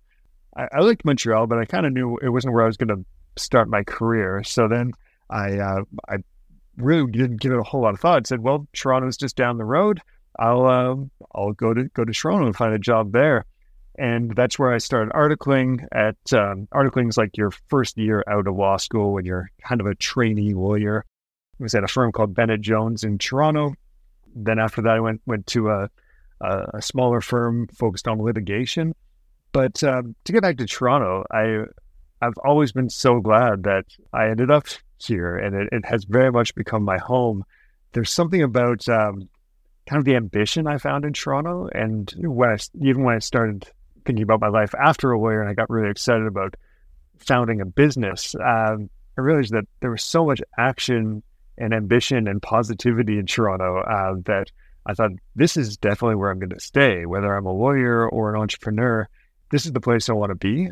[0.55, 2.89] I, I liked Montreal, but I kind of knew it wasn't where I was going
[2.89, 4.43] to start my career.
[4.43, 4.91] So then
[5.31, 6.17] I uh, I
[6.77, 8.23] really didn't give it a whole lot of thought.
[8.25, 10.01] I said, "Well, Toronto's just down the road.
[10.39, 13.45] I'll um, I'll go to go to Toronto and find a job there."
[13.97, 15.85] and that's where I started articling.
[15.91, 19.81] At um, articling is like your first year out of law school when you're kind
[19.81, 21.05] of a trainee lawyer.
[21.59, 23.75] Was at a firm called Bennett Jones in Toronto.
[24.35, 25.89] Then after that, I went went to a
[26.41, 28.95] a, a smaller firm focused on litigation.
[29.51, 31.65] But um, to get back to Toronto, I
[32.21, 34.65] I've always been so glad that I ended up
[35.05, 37.43] here, and it, it has very much become my home.
[37.91, 39.29] There's something about um,
[39.87, 43.67] kind of the ambition I found in Toronto, and when I, even when I started
[44.05, 46.55] thinking about my life after a lawyer and I got really excited about
[47.19, 51.23] founding a business, um, I realized that there was so much action
[51.57, 54.51] and ambition and positivity in Toronto uh, that
[54.85, 58.33] I thought this is definitely where I'm going to stay, whether I'm a lawyer or
[58.33, 59.07] an entrepreneur.
[59.51, 60.69] This is the place I want to be.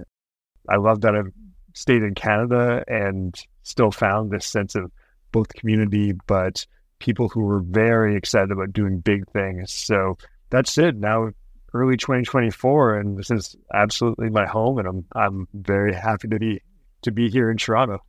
[0.67, 1.31] I love that I've
[1.73, 4.91] stayed in Canada and still found this sense of
[5.31, 6.65] both community, but
[6.99, 9.71] people who were very excited about doing big things.
[9.71, 10.17] So
[10.49, 10.95] that's it.
[10.95, 11.31] Now
[11.73, 16.61] early 2024, and this is absolutely my home, and I'm I'm very happy to be
[17.03, 17.99] to be here in Toronto.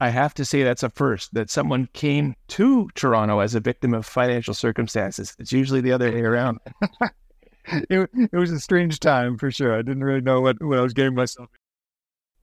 [0.00, 3.94] I have to say that's a first that someone came to Toronto as a victim
[3.94, 5.34] of financial circumstances.
[5.40, 6.60] It's usually the other way around.
[7.90, 9.74] it, it was a strange time for sure.
[9.74, 11.48] I didn't really know what, what I was getting myself.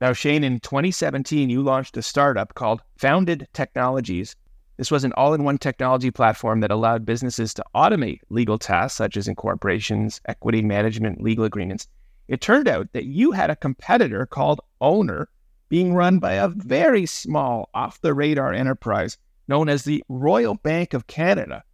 [0.00, 4.36] Now, Shane, in 2017, you launched a startup called Founded Technologies
[4.76, 8.98] this was an all in one technology platform that allowed businesses to automate legal tasks
[8.98, 11.88] such as incorporations, equity management, legal agreements.
[12.28, 15.28] It turned out that you had a competitor called Ownr
[15.70, 19.16] being run by a very small, off the radar enterprise
[19.48, 21.64] known as the Royal Bank of Canada.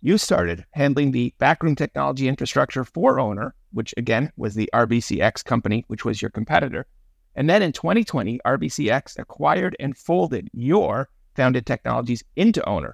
[0.00, 5.84] You started handling the backroom technology infrastructure for Ownr, which again was the RBCX company,
[5.86, 6.86] which was your competitor.
[7.34, 12.92] And then in 2020, RBCX acquired and folded your founded technologies into Ownr.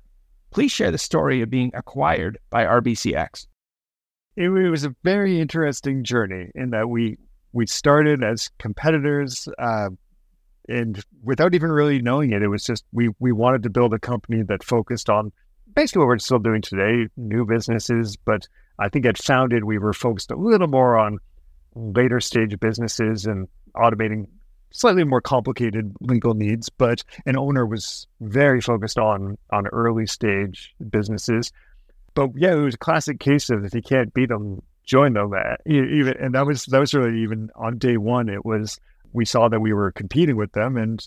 [0.51, 3.47] Please share the story of being acquired by RBCX.
[4.37, 7.19] It, was a very interesting journey in that we
[7.53, 9.89] we started as competitors, uh,
[10.69, 13.99] and without even really knowing it, it was just we we wanted to build a
[13.99, 15.33] company that focused on
[15.75, 18.17] basically what we're still doing today, new businesses.
[18.17, 18.47] But
[18.79, 21.19] I think at founded we were focused a little more on
[21.75, 24.27] later stage businesses and automating
[24.71, 30.75] slightly more complicated legal needs, but an Ownr was very focused on on early stage
[30.91, 31.53] businesses.
[32.15, 35.33] But yeah, it was a classic case of if you can't beat them, join them.
[35.33, 38.29] Uh, even and that was that was really even on day one.
[38.29, 38.79] It was
[39.13, 41.07] we saw that we were competing with them, and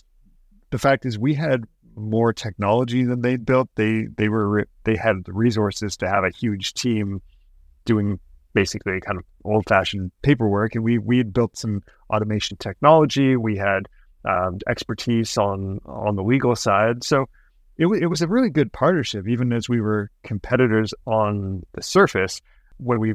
[0.70, 3.68] the fact is we had more technology than they'd built.
[3.74, 7.20] They they were they had the resources to have a huge team
[7.84, 8.18] doing
[8.54, 10.74] basically kind of old fashioned paperwork.
[10.74, 13.36] And we we had built some automation technology.
[13.36, 13.88] We had
[14.24, 17.04] um, expertise on on the legal side.
[17.04, 17.26] So
[17.78, 21.82] it, w- it was a really good partnership, even as we were competitors on the
[21.82, 22.40] surface.
[22.78, 23.14] When we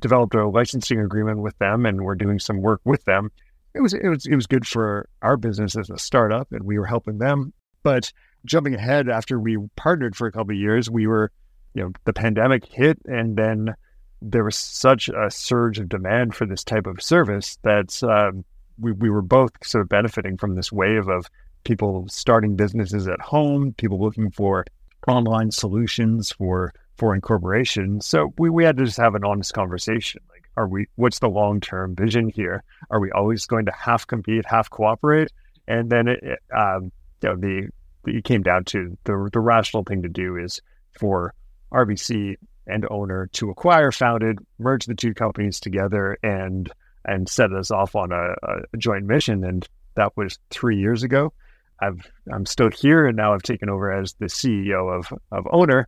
[0.00, 3.30] developed a licensing agreement with them and we're doing some work with them,
[3.74, 6.78] it was it was it was good for our business as a startup, and we
[6.78, 7.52] were helping them.
[7.82, 8.12] But
[8.44, 11.30] jumping ahead, after we partnered for a couple of years, we were,
[11.74, 13.74] you know, the pandemic hit, and then
[14.20, 18.44] there was such a surge of demand for this type of service that um,
[18.78, 21.26] we, we were both sort of benefiting from this wave of
[21.64, 24.64] people starting businesses at home, people looking for
[25.06, 28.00] online solutions for for incorporation.
[28.00, 30.20] So we, we had to just have an honest conversation.
[30.30, 32.64] Like, are we what's the long term vision here?
[32.90, 35.30] Are we always going to half compete, half cooperate?
[35.68, 36.90] And then it, it um,
[37.22, 37.68] you know, the,
[38.06, 40.60] it came down to the the rational thing to do is
[40.98, 41.34] for
[41.72, 42.36] RBC
[42.68, 46.70] and Ownr to acquire founded, merge the two companies together, and
[47.04, 49.44] and set us off on a, a joint mission.
[49.44, 51.32] And that was three years ago.
[51.80, 55.84] I've I'm still here, and now I've taken over as the CEO of of Ownr.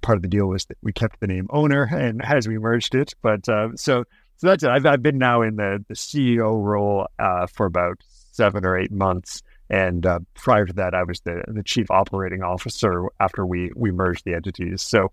[0.00, 2.94] Part of the deal was that we kept the name Ownr, and as we merged
[2.94, 4.04] it, but uh, so
[4.38, 4.70] so that's it.
[4.70, 8.00] I've, I've been now in the the CEO role uh, for about
[8.38, 12.42] seven or eight months, And uh, prior to that, I was the, the chief operating
[12.42, 14.80] officer after we we merged the entities.
[14.80, 15.10] So,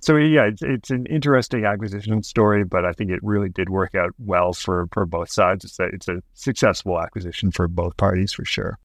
[0.00, 3.94] so yeah, it's, it's an interesting acquisition story, but I think it really did work
[3.94, 5.64] out well for for both sides.
[5.64, 8.78] It's a it's a successful acquisition for both parties for sure.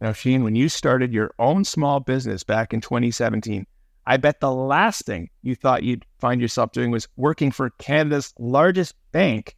[0.00, 3.66] Now, Shane, when you started your own small business back in 2017,
[4.06, 8.32] I bet the last thing you thought you'd find yourself doing was working for Canada's
[8.38, 9.56] largest bank.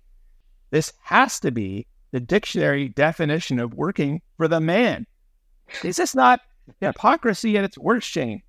[0.71, 5.07] This has to be the dictionary definition of working for the man.
[5.85, 6.41] Is this not
[6.81, 8.43] hypocrisy at its worst, Shane?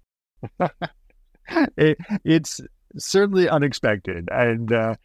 [1.77, 2.61] it, it's
[2.97, 4.29] certainly unexpected.
[4.31, 4.95] And uh,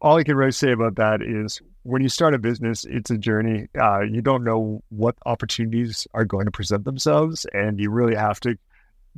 [0.00, 3.18] all I can really say about that is when you start a business, it's a
[3.18, 3.68] journey.
[3.80, 8.40] Uh, you don't know what opportunities are going to present themselves, and you really have
[8.40, 8.56] to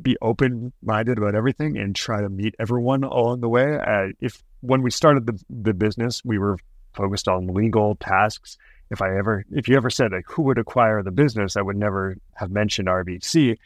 [0.00, 3.78] be open minded about everything and try to meet everyone along the way.
[3.78, 6.58] Uh, if when we started the, the business, we were
[6.94, 8.56] focused on legal tasks
[8.90, 11.76] if I ever, if you ever said like who would acquire the business, I would
[11.76, 13.58] never have mentioned RBC.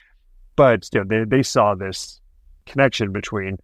[0.57, 2.21] But you know, they they saw this
[2.69, 3.59] connection between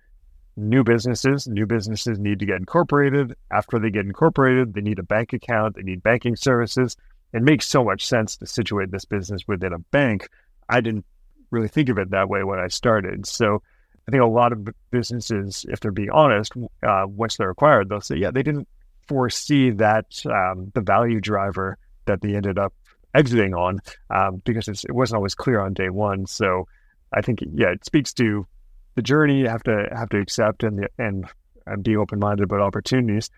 [0.57, 1.47] new businesses.
[1.47, 3.35] New businesses need to get incorporated.
[3.51, 5.77] After they get incorporated, they need a bank account.
[5.77, 6.97] They need banking services.
[7.33, 10.29] It makes so much sense to situate this business within a bank.
[10.69, 11.05] I didn't
[11.51, 13.27] really think of it that way when I started.
[13.27, 13.63] So
[14.07, 16.53] I think a lot of businesses, if they're being honest,
[16.87, 18.69] uh, once they're acquired, they'll say, yeah, they didn't
[19.09, 22.73] foresee that um, the value driver that they ended up
[23.15, 26.27] exiting on um, because it wasn't always clear on day one.
[26.27, 26.67] So
[27.13, 28.47] I think yeah, it speaks to
[28.95, 31.27] the journey you have to have to accept and and,
[31.67, 33.31] and be open minded about opportunities.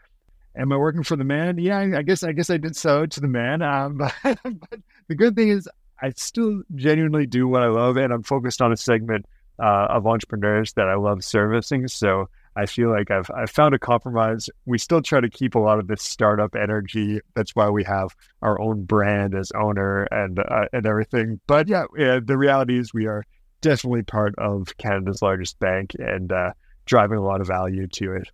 [0.56, 1.58] Am I working for the man?
[1.58, 3.62] Yeah, I guess I guess I did so to the man.
[3.62, 5.68] Um, but, but the good thing is
[6.00, 9.26] I still genuinely do what I love, and I'm focused on a segment
[9.58, 11.88] uh, of entrepreneurs that I love servicing.
[11.88, 14.48] So I feel like I've I've found a compromise.
[14.64, 17.20] We still try to keep a lot of this startup energy.
[17.34, 21.40] That's why we have our own brand as Ownr and uh, and everything.
[21.46, 23.24] But yeah, yeah, the reality is we are
[23.66, 26.52] definitely part of Canada's largest bank and uh,
[26.84, 28.30] driving a lot of value to it.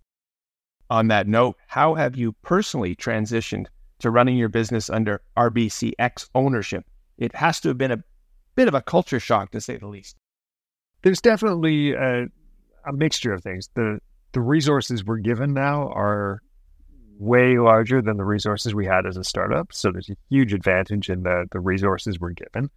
[0.91, 3.65] On that note, how have you personally transitioned
[3.97, 6.85] to running your business under RBCx ownership?
[7.17, 8.03] It has to have been a
[8.53, 10.15] bit of a culture shock, to say the least.
[11.01, 12.27] There's definitely a,
[12.85, 13.69] a mixture of things.
[13.73, 13.99] The
[14.33, 16.41] the resources we're given now are
[17.17, 19.71] way larger than the resources we had as a startup.
[19.71, 22.69] So there's a huge advantage in the, the resources we're given.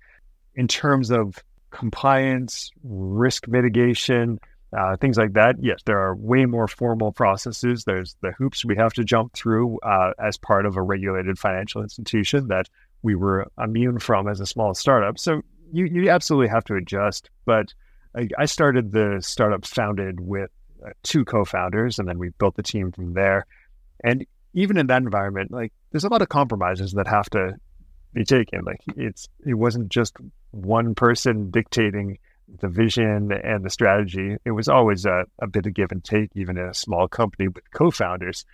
[0.55, 4.39] In terms of compliance, risk mitigation,
[4.77, 7.85] uh, things like that, yes, there are way more formal processes.
[7.85, 11.83] There's the hoops we have to jump through uh, as part of a regulated financial
[11.83, 12.69] institution that
[13.03, 15.19] we were immune from as a small startup.
[15.19, 17.31] So you, you absolutely have to adjust.
[17.45, 17.73] But
[18.15, 20.51] I, I started the startup founded with
[20.85, 23.47] uh, two co-founders, and then we built the team from there.
[24.03, 27.57] And even in that environment, like there's a lot of compromises that have to
[28.17, 28.65] be taken.
[28.65, 30.17] Like it's it wasn't just
[30.51, 32.19] one person dictating
[32.61, 34.37] the vision and the strategy.
[34.45, 37.49] It was always a, a bit of give and take, even in a small company
[37.49, 38.45] with co-founders.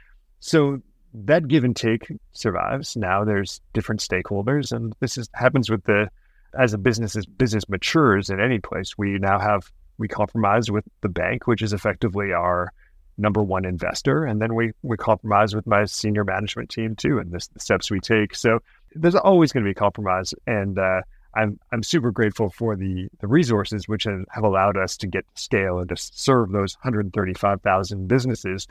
[0.40, 0.82] So
[1.14, 2.96] that give and take survives.
[2.96, 6.10] Now there's different stakeholders, and this is happens with the
[6.58, 8.98] as a business as business matures in any place.
[8.98, 12.72] We now have we compromise with the bank, which is effectively our
[13.18, 17.30] number one investor, and then we we compromise with my senior management team too, and
[17.30, 18.34] this, the steps we take.
[18.34, 18.58] So
[18.94, 21.02] there's always going to be compromise, and uh,
[21.34, 25.78] I'm I'm super grateful for the the resources which have allowed us to get scale
[25.78, 28.66] and to serve those 135,000 businesses.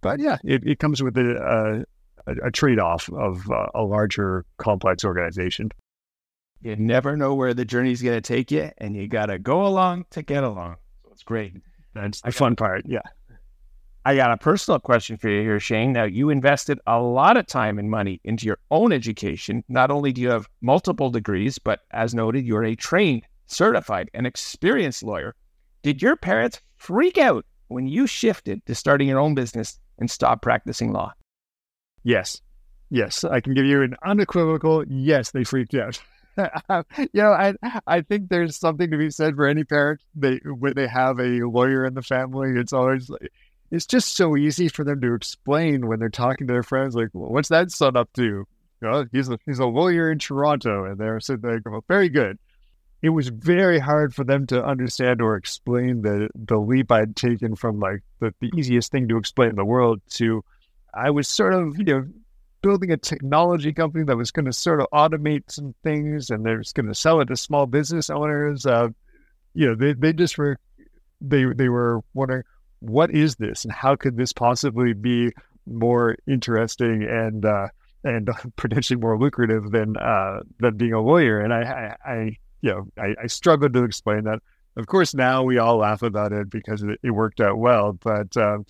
[0.00, 1.84] But yeah, it, it comes with a,
[2.26, 5.70] a, a trade off of uh, a larger complex organization.
[6.62, 9.66] You never know where the journey's going to take you, and you got to go
[9.66, 10.76] along to get along.
[11.02, 11.54] So it's great.
[11.94, 12.84] That's the fun part.
[12.86, 13.02] Yeah.
[14.06, 15.92] I got a personal question for you here, Shane.
[15.92, 19.64] Now, you invested a lot of time and money into your own education.
[19.68, 24.24] Not only do you have multiple degrees, but as noted, you're a trained, certified, and
[24.24, 25.34] experienced lawyer.
[25.82, 30.40] Did your parents freak out when you shifted to starting your own business and stop
[30.40, 31.12] practicing law?
[32.04, 32.40] Yes.
[32.90, 33.24] Yes.
[33.24, 36.00] I can give you an unequivocal yes, they freaked out.
[36.98, 37.54] you know, I
[37.86, 41.40] I think there's something to be said for any parent they when they have a
[41.40, 42.52] lawyer in the family.
[42.60, 43.32] It's always like,
[43.70, 47.08] it's just so easy for them to explain when they're talking to their friends, like,
[47.12, 48.46] well, "What's that son up to?"
[49.12, 52.38] He's a he's a lawyer in Toronto, and they're sitting there going, "Very good."
[53.02, 57.56] It was very hard for them to understand or explain the the leap I'd taken
[57.56, 60.44] from like the, the easiest thing to explain in the world to
[60.94, 62.06] I was sort of you know
[62.66, 66.62] building a technology company that was going to sort of automate some things and they're
[66.74, 68.66] going to sell it to small business owners.
[68.66, 68.88] Uh,
[69.54, 70.58] you know, they, they just were,
[71.20, 72.42] they, they were wondering,
[72.88, 75.32] what is this and how could this possibly be
[75.66, 77.68] more interesting and, uh,
[78.04, 81.40] and potentially more lucrative than uh, than being a lawyer.
[81.40, 84.40] And I, I, I you know, I, I, struggled to explain that.
[84.76, 87.92] Of course, now we all laugh about it because it, it worked out well.
[87.92, 88.66] But um,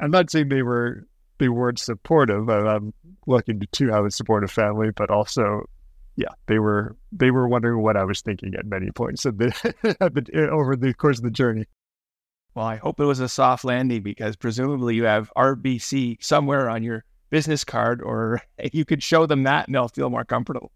[0.00, 1.06] I'm not saying they were
[1.38, 2.48] they weren't supportive.
[2.48, 2.92] I'm
[3.26, 5.68] lucky to have a supportive family, but also,
[6.16, 10.76] yeah, they were they were wondering what I was thinking at many points the, over
[10.76, 11.66] the course of the journey.
[12.54, 16.82] Well, I hope it was a soft landing because presumably you have RBC somewhere on
[16.82, 18.42] your business card, or
[18.72, 20.72] you could show them that and they'll feel more comfortable.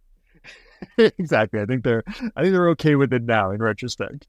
[0.99, 1.61] exactly.
[1.61, 4.27] I think they're I think they're okay with it now in retrospect.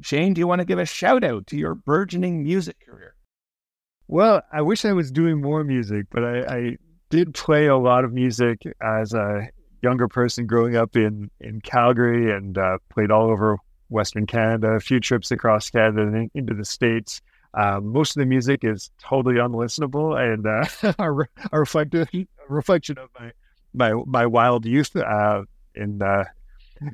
[0.00, 3.14] Shane, do you want to give a shout out to your burgeoning music career?
[4.08, 6.76] Well, I wish I was doing more music, but I, I
[7.10, 9.48] did play a lot of music as a
[9.82, 13.58] younger person growing up in in Calgary and uh, played all over
[13.88, 17.20] Western Canada, a few trips across Canada and into the States.
[17.54, 20.94] Um, most of the music is totally unlistenable and uh,
[21.52, 23.32] a, reflective, a reflection of my
[23.72, 24.94] my my wild youth.
[24.96, 25.42] Uh,
[25.74, 26.24] in uh,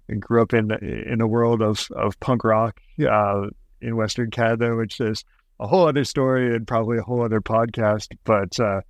[0.08, 3.46] and grew up in in a world of of punk rock uh,
[3.80, 5.24] in Western Canada, which is
[5.58, 8.08] a whole other story and probably a whole other podcast.
[8.24, 8.80] But uh,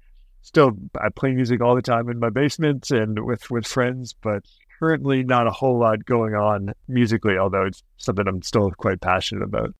[0.42, 4.14] still, I play music all the time in my basement and with with friends.
[4.20, 4.44] But
[4.80, 9.44] currently, not a whole lot going on musically, although it's something I'm still quite passionate
[9.44, 9.74] about.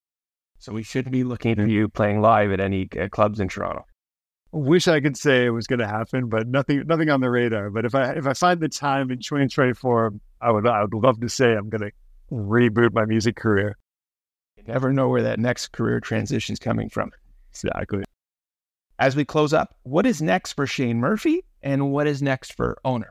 [0.59, 3.87] So we should be looking at you playing live at any uh, clubs in Toronto.
[4.53, 7.71] Wish I could say it was going to happen, but nothing, nothing on the radar.
[7.71, 11.21] But if I if I find the time in 2024, I would I would love
[11.21, 11.93] to say I'm going to
[12.31, 13.79] reboot my music career.
[14.57, 17.11] You never know where that next career transition is coming from.
[17.53, 18.05] Exactly.
[18.99, 22.79] As we close up, what is next for Shane Murphy, and what is next for
[22.85, 23.09] Ownr?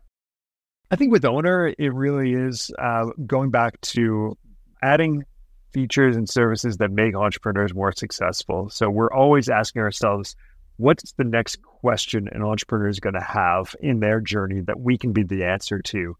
[0.91, 4.35] I think with Ownr, it really is uh, going back to
[4.81, 5.23] adding
[5.71, 8.69] features and services that make entrepreneurs more successful.
[8.69, 10.35] So we're always asking ourselves,
[10.77, 14.97] what's the next question an entrepreneur is going to have in their journey that we
[14.97, 16.17] can be the answer to?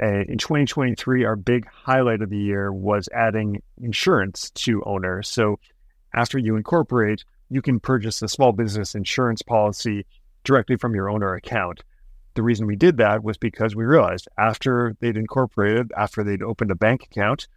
[0.00, 5.24] And in 2023, our big highlight of the year was adding insurance to Ownr.
[5.24, 5.60] So
[6.12, 10.06] after you incorporate, you can purchase a small business insurance policy
[10.42, 11.82] directly from your Ownr account.
[12.38, 16.70] The reason we did that was because we realized after they'd incorporated, after they'd opened
[16.70, 17.48] a bank account,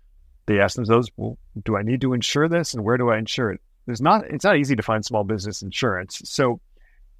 [0.47, 3.51] they asked themselves, well, do I need to insure this and where do I insure
[3.51, 3.61] it?
[3.85, 6.23] There's not, it's not easy to find small business insurance.
[6.25, 6.61] So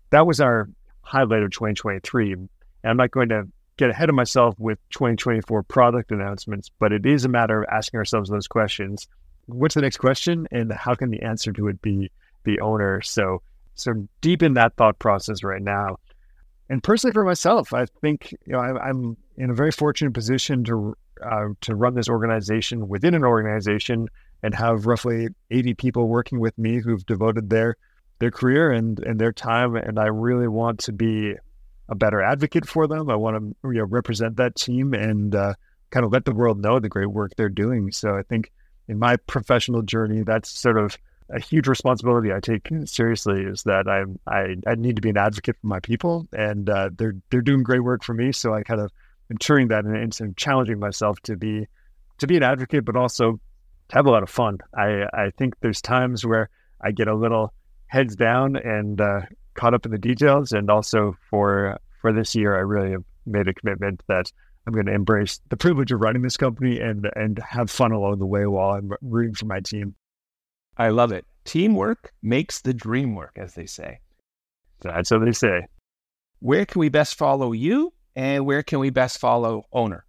[0.10, 0.70] that was our
[1.04, 2.34] highlight of 2023.
[2.34, 2.50] And
[2.84, 3.48] I'm not going to
[3.78, 8.00] get ahead of myself with 2024 product announcements, but it is a matter of asking
[8.00, 9.08] ourselves those questions.
[9.46, 12.10] What's the next question and how can the answer to it be
[12.44, 13.06] the Ownr?
[13.06, 13.44] So,
[13.76, 15.98] so deep in that thought process right now.
[16.72, 20.64] And personally for myself, I think, you know, I, I'm in a very fortunate position
[20.64, 24.08] to uh, to run this organization within an organization
[24.42, 27.76] and have roughly 80 people working with me who've devoted their
[28.20, 31.36] their career and and their time and I really want to be
[31.90, 33.10] a better advocate for them.
[33.10, 35.56] I want to you know represent that team and uh,
[35.90, 37.92] kind of let the world know the great work they're doing.
[37.92, 38.50] So I think
[38.88, 40.98] in my professional journey, that's sort of
[41.34, 43.44] a huge responsibility I take seriously.
[43.44, 46.90] Is that I I, I need to be an advocate for my people, and uh,
[46.96, 48.32] they're they're doing great work for me.
[48.32, 48.92] So I kind of
[49.30, 51.68] ensuring that and, and challenging myself to be
[52.20, 53.40] to be an advocate, but also
[53.90, 54.60] to have a lot of fun.
[54.76, 56.50] I I think there's times where
[56.82, 57.54] I get a little
[57.88, 59.22] heads down and uh,
[59.54, 63.48] caught up in the details, and also for for this year, I really have made
[63.48, 64.32] a commitment that
[64.66, 68.20] I'm going to embrace the privilege of running this company and and have fun along
[68.20, 69.96] the way while I'm rooting for my team.
[70.78, 71.26] I love it.
[71.44, 74.00] Teamwork makes the dream work, as they say.
[74.82, 75.68] That's what they say.
[76.40, 80.02] Where can we best follow you and where can we best follow Ownr?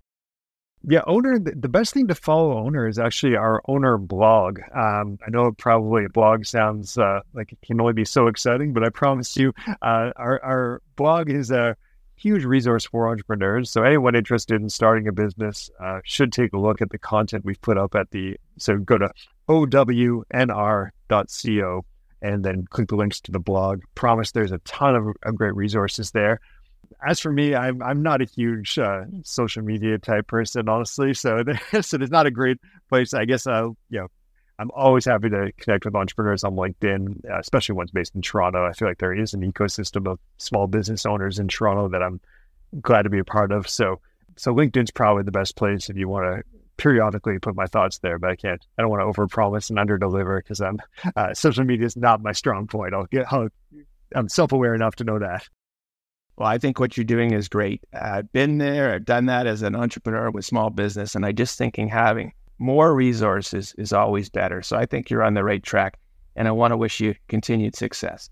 [0.85, 1.61] Yeah, Ownr.
[1.61, 4.61] The best thing to follow Ownr is actually our Ownr blog.
[4.75, 8.73] Um, I know probably a blog sounds uh, like it can only be so exciting,
[8.73, 9.53] but I promise you,
[9.83, 11.77] uh, our our blog is a
[12.17, 13.71] huge resource for entrepreneurs.
[13.71, 17.45] So anyone interested in starting a business uh, should take a look at the content
[17.45, 18.37] we've put up at the.
[18.59, 19.11] So go to
[19.49, 20.25] ownr.co
[22.23, 23.83] and then click the links to the blog.
[23.95, 26.41] Promise there's a ton of, of great resources there
[27.05, 31.15] as for me, I'm I'm not a huge uh, social media type person, honestly.
[31.15, 31.43] So,
[31.81, 33.15] so it's not a great place.
[33.15, 34.09] I guess uh, you know,
[34.59, 38.65] I'm always happy to connect with entrepreneurs on LinkedIn, uh, especially ones based in Toronto.
[38.65, 42.21] I feel like there is an ecosystem of small business owners in Toronto that I'm
[42.81, 43.69] glad to be a part of.
[43.69, 44.01] So,
[44.37, 46.45] so LinkedIn's probably the best place if you want to
[46.77, 48.65] periodically put my thoughts there, but I can't.
[48.79, 50.79] I don't want to overpromise and underdeliver because I'm
[51.17, 52.95] uh, social media is not my strong point.
[52.95, 53.33] I'll get.
[53.33, 53.49] I'll,
[54.15, 55.49] I'm self aware enough to know that.
[56.37, 57.83] Well, I think what you're doing is great.
[57.93, 61.59] I've been there, I've done that as an entrepreneur with small business, and I just
[61.59, 64.63] thinking having more resources is always better.
[64.63, 65.99] So I think you're on the right track,
[66.37, 68.31] and I want to wish you continued success.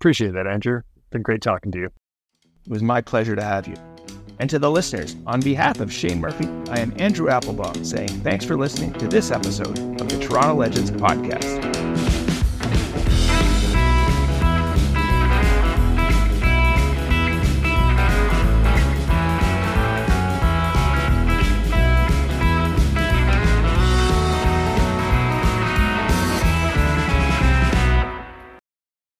[0.00, 0.82] Appreciate that, Andrew.
[1.10, 1.86] Been great talking to you.
[1.86, 3.76] It was my pleasure to have you.
[4.40, 8.42] And to the listeners, on behalf of Shane Murphy, I am Andrew Applebaum saying thanks
[8.42, 11.69] for listening to this episode of the Toronto Legends podcast.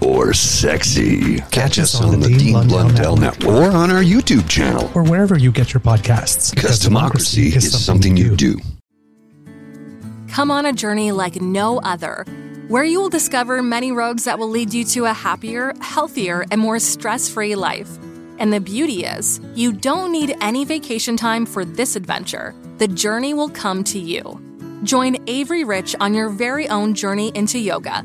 [0.00, 1.36] or sexy.
[1.36, 3.50] Catch, Catch us on, on the, the Dean, Dean Blundell, Blundell Network.
[3.50, 6.50] Network or on our YouTube channel or wherever you get your podcasts.
[6.50, 8.56] Because, because democracy, democracy, is, something, something you do.
[8.56, 8.60] do.
[10.28, 12.24] Come on a journey like no other,
[12.68, 16.60] where you will discover many roads that will lead you to a happier, healthier, and
[16.60, 17.90] more stress free life.
[18.38, 22.54] And the beauty is, you don't need any vacation time for this adventure.
[22.78, 24.40] The journey will come to you.
[24.84, 28.04] Join Avery Rich on your very own journey into yoga